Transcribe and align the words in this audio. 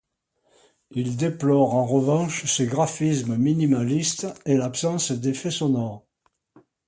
Il 0.89 1.15
déplore 1.15 1.75
en 1.75 1.85
revanche 1.85 2.45
ses 2.45 2.65
graphismes 2.65 3.37
minimalistes 3.37 4.25
et 4.47 4.57
l’absence 4.57 5.11
d’effet 5.11 5.51
sonore. 5.51 6.07